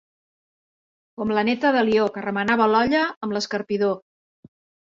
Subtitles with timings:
[1.19, 3.97] Com la neta d'Alió, que remenava l'olla amb l'escarpidor.